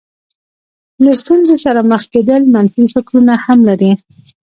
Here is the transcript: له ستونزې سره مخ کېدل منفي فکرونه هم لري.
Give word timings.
له 1.03 1.11
ستونزې 1.21 1.55
سره 1.65 1.81
مخ 1.91 2.03
کېدل 2.13 2.41
منفي 2.53 2.85
فکرونه 2.93 3.33
هم 3.45 3.59
لري. 3.69 3.91